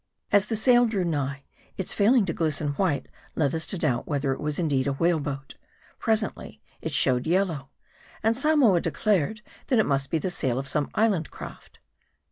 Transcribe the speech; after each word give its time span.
As 0.31 0.47
the 0.47 0.55
sail 0.55 0.87
drew 0.87 1.03
nigh, 1.05 1.43
its 1.77 1.93
failing 1.93 2.25
to 2.25 2.33
glisten 2.33 2.69
white 2.69 3.05
led 3.35 3.53
us 3.53 3.67
to 3.67 3.77
doubt 3.77 4.07
whether 4.07 4.33
it 4.33 4.39
was 4.39 4.57
indeed 4.57 4.87
a 4.87 4.93
whale 4.93 5.19
boat. 5.19 5.57
Presently, 5.99 6.59
it 6.81 6.91
showed 6.95 7.27
yellow; 7.27 7.69
and 8.23 8.35
Samoa 8.35 8.81
declared, 8.81 9.43
that 9.67 9.77
it 9.77 9.85
must 9.85 10.09
be 10.09 10.17
the 10.17 10.31
sail 10.31 10.57
of 10.57 10.67
some 10.67 10.89
island 10.95 11.29
craft. 11.29 11.77